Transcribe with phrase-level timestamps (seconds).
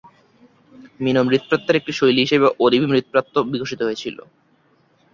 [0.99, 4.17] মিনো মৃৎপাত্রের একটি শৈলী হিসাবে ওরিবি মৃৎপাত্র বিকশিত হয়েছিল।